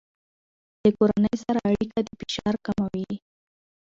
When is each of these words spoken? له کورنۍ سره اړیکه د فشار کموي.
له 0.81 0.89
کورنۍ 0.97 1.35
سره 1.43 1.59
اړیکه 1.71 1.99
د 2.03 2.09
فشار 2.19 2.55
کموي. 2.65 3.13